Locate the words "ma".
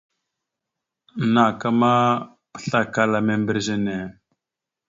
1.79-1.93